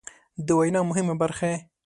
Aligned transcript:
د 0.45 0.47
وينا 0.59 0.81
مهمې 0.89 1.15
برخې 1.21 1.53